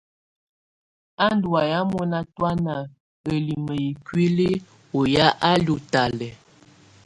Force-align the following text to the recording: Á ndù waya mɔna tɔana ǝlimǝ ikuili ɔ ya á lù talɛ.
Á 1.25 1.27
ndù 1.35 1.47
waya 1.53 1.79
mɔna 1.91 2.19
tɔana 2.35 2.75
ǝlimǝ 3.29 3.73
ikuili 3.89 4.49
ɔ 4.97 4.99
ya 5.13 5.27
á 5.49 5.51
lù 5.65 5.73
talɛ. 5.91 6.29